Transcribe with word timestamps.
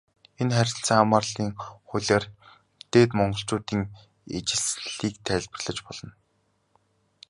Энэ 0.41 0.53
харилцаа 0.57 0.99
хамаарлын 0.99 1.51
хуулиар 1.87 2.23
Дээд 2.91 3.11
Монголчуудын 3.17 3.81
ижилслийг 4.37 5.15
тайлбарлаж 5.27 5.77
болно. 5.85 6.11